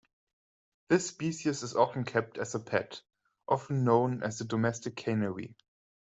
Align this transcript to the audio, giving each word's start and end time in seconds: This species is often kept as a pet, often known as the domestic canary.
This 0.89 1.05
species 1.07 1.61
is 1.61 1.75
often 1.75 2.05
kept 2.05 2.39
as 2.39 2.55
a 2.55 2.59
pet, 2.59 3.03
often 3.47 3.83
known 3.83 4.23
as 4.23 4.39
the 4.39 4.45
domestic 4.45 4.95
canary. 4.95 5.55